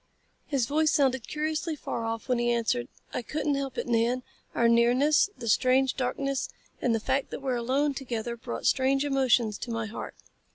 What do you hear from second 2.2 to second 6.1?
when he answered. "I couldn't help it, Nan. Our nearness, the strange